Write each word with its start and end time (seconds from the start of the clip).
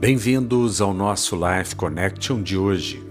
Bem-vindos 0.00 0.80
ao 0.80 0.94
nosso 0.94 1.36
Life 1.36 1.76
Connection 1.76 2.42
de 2.42 2.56
hoje. 2.56 3.04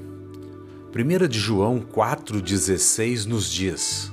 1 0.91 1.27
de 1.27 1.37
João 1.37 1.81
4,16 1.81 3.25
nos 3.25 3.47
diz: 3.47 4.11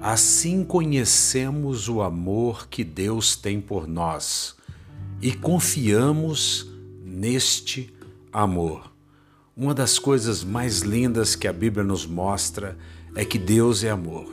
Assim 0.00 0.64
conhecemos 0.64 1.88
o 1.88 2.02
amor 2.02 2.66
que 2.66 2.82
Deus 2.82 3.36
tem 3.36 3.60
por 3.60 3.86
nós 3.86 4.56
e 5.22 5.30
confiamos 5.30 6.68
neste 7.04 7.94
amor. 8.32 8.92
Uma 9.56 9.72
das 9.72 9.96
coisas 9.96 10.42
mais 10.42 10.80
lindas 10.80 11.36
que 11.36 11.46
a 11.46 11.52
Bíblia 11.52 11.84
nos 11.84 12.06
mostra 12.06 12.76
é 13.14 13.24
que 13.24 13.38
Deus 13.38 13.84
é 13.84 13.90
amor, 13.90 14.26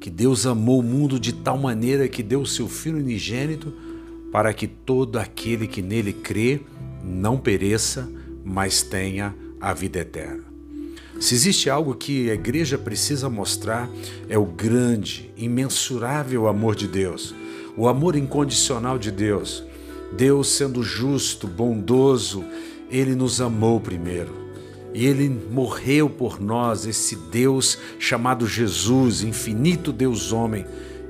que 0.00 0.08
Deus 0.08 0.46
amou 0.46 0.78
o 0.78 0.84
mundo 0.84 1.18
de 1.18 1.32
tal 1.32 1.58
maneira 1.58 2.06
que 2.06 2.22
deu 2.22 2.42
o 2.42 2.46
seu 2.46 2.68
Filho 2.68 2.98
unigênito 2.98 3.74
para 4.30 4.54
que 4.54 4.68
todo 4.68 5.18
aquele 5.18 5.66
que 5.66 5.82
nele 5.82 6.12
crê 6.12 6.60
não 7.02 7.36
pereça, 7.36 8.08
mas 8.44 8.82
tenha 8.82 9.34
a 9.60 9.72
vida 9.72 9.98
eterna. 10.00 10.44
Se 11.20 11.34
existe 11.34 11.68
algo 11.68 11.94
que 11.94 12.30
a 12.30 12.34
igreja 12.34 12.78
precisa 12.78 13.28
mostrar, 13.28 13.90
é 14.28 14.38
o 14.38 14.44
grande, 14.44 15.30
imensurável 15.36 16.46
amor 16.46 16.76
de 16.76 16.86
Deus, 16.86 17.34
o 17.76 17.88
amor 17.88 18.14
incondicional 18.14 18.98
de 18.98 19.10
Deus. 19.10 19.64
Deus, 20.16 20.48
sendo 20.48 20.82
justo, 20.82 21.46
bondoso, 21.46 22.44
ele 22.90 23.14
nos 23.14 23.40
amou 23.40 23.80
primeiro. 23.80 24.32
E 24.94 25.06
ele 25.06 25.28
morreu 25.28 26.08
por 26.08 26.40
nós, 26.40 26.86
esse 26.86 27.14
Deus 27.16 27.78
chamado 27.98 28.46
Jesus, 28.46 29.22
infinito 29.22 29.92
Deus 29.92 30.32
homem. 30.32 30.64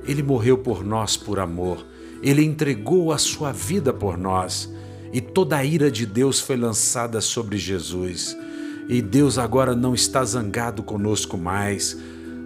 Ele 0.05 0.23
morreu 0.23 0.57
por 0.57 0.83
nós 0.83 1.15
por 1.15 1.39
amor. 1.39 1.85
Ele 2.21 2.43
entregou 2.43 3.11
a 3.11 3.17
sua 3.17 3.51
vida 3.51 3.93
por 3.93 4.17
nós 4.17 4.69
e 5.11 5.21
toda 5.21 5.57
a 5.57 5.65
ira 5.65 5.89
de 5.89 6.05
Deus 6.05 6.39
foi 6.39 6.57
lançada 6.57 7.21
sobre 7.21 7.57
Jesus. 7.57 8.37
E 8.87 9.01
Deus 9.01 9.37
agora 9.37 9.75
não 9.75 9.93
está 9.93 10.23
zangado 10.23 10.83
conosco 10.83 11.37
mais. 11.37 11.97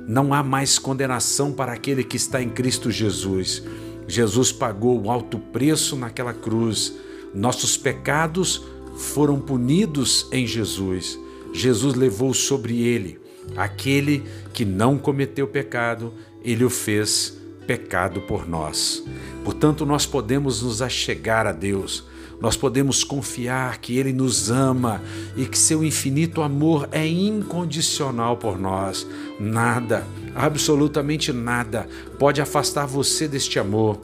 Não 0.08 0.34
há 0.34 0.44
mais 0.44 0.78
condenação 0.78 1.54
para 1.54 1.74
aquele 1.74 2.04
que 2.04 2.18
está 2.18 2.42
em 2.42 2.50
Cristo 2.50 2.92
Jesus. 2.92 3.64
Jesus 4.08 4.52
pagou 4.52 5.02
o 5.02 5.10
alto 5.10 5.40
preço 5.40 5.96
naquela 5.96 6.34
cruz. 6.34 6.94
Nossos 7.34 7.78
pecados 7.78 8.64
foram 8.98 9.40
punidos 9.40 10.28
em 10.32 10.46
Jesus. 10.46 11.18
Jesus 11.54 11.96
levou 11.96 12.34
sobre 12.34 12.82
ele 12.82 13.24
aquele 13.56 14.24
que 14.54 14.66
não 14.66 14.98
cometeu 14.98 15.48
pecado, 15.48 16.14
ele 16.44 16.64
o 16.64 16.70
fez 16.70 17.38
pecado 17.68 18.22
por 18.22 18.48
nós. 18.48 19.04
Portanto, 19.44 19.86
nós 19.86 20.06
podemos 20.06 20.62
nos 20.62 20.82
achegar 20.82 21.48
a 21.48 21.52
Deus, 21.52 22.06
nós 22.40 22.58
podemos 22.58 23.04
confiar 23.04 23.78
que 23.80 23.98
Ele 23.98 24.12
nos 24.12 24.52
ama 24.52 25.02
e 25.36 25.46
que 25.46 25.58
seu 25.58 25.84
infinito 25.84 26.42
amor 26.42 26.90
é 26.92 27.08
incondicional 27.08 28.38
por 28.38 28.60
nós. 28.60 29.08
Nada, 29.40 30.06
absolutamente 30.36 31.32
nada, 31.32 31.88
pode 32.20 32.42
afastar 32.42 32.86
você 32.86 33.28
deste 33.28 33.60
amor 33.60 34.00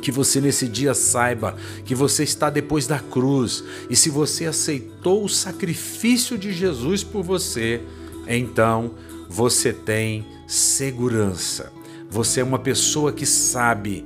que 0.00 0.12
você 0.12 0.40
nesse 0.40 0.68
dia 0.68 0.94
saiba 0.94 1.56
que 1.84 1.94
você 1.94 2.22
está 2.22 2.48
depois 2.48 2.86
da 2.86 3.00
cruz 3.00 3.64
e 3.90 3.96
se 3.96 4.08
você 4.08 4.46
aceitou 4.46 5.24
o 5.24 5.28
sacrifício 5.28 6.38
de 6.38 6.52
Jesus 6.52 7.02
por 7.02 7.22
você, 7.22 7.82
então 8.26 8.92
você 9.28 9.72
tem 9.72 10.24
segurança. 10.46 11.72
Você 12.10 12.40
é 12.40 12.44
uma 12.44 12.58
pessoa 12.58 13.12
que 13.12 13.26
sabe 13.26 14.04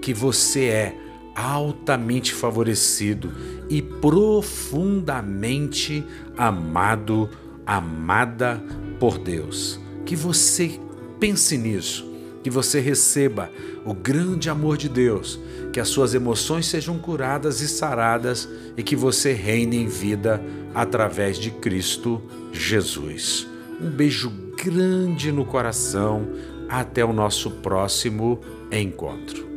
que 0.00 0.14
você 0.14 0.64
é 0.66 1.01
altamente 1.34 2.34
favorecido 2.34 3.32
e 3.68 3.80
profundamente 3.80 6.04
amado, 6.36 7.30
amada 7.66 8.62
por 8.98 9.18
Deus. 9.18 9.80
Que 10.04 10.14
você 10.14 10.78
pense 11.18 11.56
nisso, 11.56 12.06
que 12.42 12.50
você 12.50 12.80
receba 12.80 13.50
o 13.84 13.94
grande 13.94 14.50
amor 14.50 14.76
de 14.76 14.88
Deus, 14.88 15.38
que 15.72 15.80
as 15.80 15.88
suas 15.88 16.14
emoções 16.14 16.66
sejam 16.66 16.98
curadas 16.98 17.60
e 17.60 17.68
saradas 17.68 18.48
e 18.76 18.82
que 18.82 18.94
você 18.94 19.32
reine 19.32 19.76
em 19.76 19.86
vida 19.86 20.42
através 20.74 21.38
de 21.38 21.50
Cristo 21.50 22.20
Jesus. 22.52 23.46
Um 23.80 23.90
beijo 23.90 24.30
grande 24.62 25.32
no 25.32 25.44
coração. 25.44 26.28
Até 26.68 27.04
o 27.04 27.12
nosso 27.12 27.50
próximo 27.50 28.40
encontro. 28.70 29.51